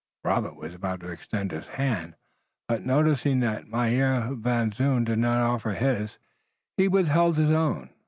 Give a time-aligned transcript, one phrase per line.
[0.23, 2.15] Robert was about to extend his hand,
[2.67, 6.17] but noticing that Mynheer Van Zoon did not offer his
[6.75, 7.91] he withheld his own.